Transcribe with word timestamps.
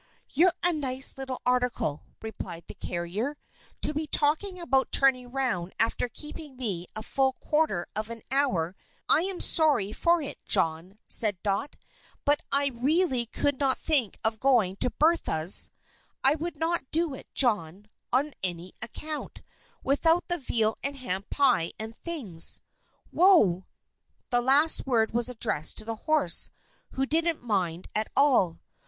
"You're 0.31 0.53
a 0.63 0.73
nice 0.73 1.15
little 1.15 1.43
article," 1.45 2.01
replied 2.23 2.65
the 2.67 2.73
carrier, 2.73 3.37
"to 3.83 3.93
be 3.93 4.07
talking 4.07 4.59
about 4.59 4.91
turning 4.91 5.31
round 5.31 5.73
after 5.79 6.09
keeping 6.09 6.57
me 6.57 6.87
a 6.95 7.03
full 7.03 7.33
quarter 7.33 7.85
of 7.95 8.09
an 8.09 8.23
hour 8.31 8.75
behind 9.07 9.07
my 9.07 9.15
time." 9.19 9.27
"I 9.27 9.29
am 9.29 9.39
sorry 9.39 9.91
for 9.93 10.19
it, 10.19 10.39
John," 10.43 10.97
said 11.07 11.37
Dot, 11.43 11.75
"but 12.25 12.41
I 12.51 12.71
really 12.73 13.27
could 13.27 13.59
not 13.59 13.77
think 13.77 14.17
of 14.23 14.39
going 14.39 14.75
to 14.77 14.89
Bertha's 14.89 15.69
I 16.23 16.33
would 16.33 16.57
not 16.57 16.89
do 16.89 17.13
it, 17.13 17.27
John, 17.35 17.87
on 18.11 18.33
any 18.41 18.73
account 18.81 19.43
without 19.83 20.27
the 20.29 20.39
veal 20.39 20.77
and 20.83 20.95
ham 20.95 21.25
pie 21.29 21.73
and 21.79 21.95
things. 21.95 22.61
Whoa!" 23.11 23.67
This 24.31 24.41
last 24.41 24.87
word 24.87 25.11
was 25.11 25.29
addressed 25.29 25.77
to 25.77 25.85
the 25.85 25.95
horse, 26.07 26.49
who 26.93 27.05
didn't 27.05 27.43
mind 27.43 27.87
at 27.93 28.07
all. 28.17 28.61